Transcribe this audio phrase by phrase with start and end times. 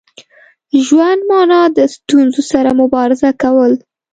[0.85, 3.71] ژوند مانا د ستونزو سره مبارزه کول.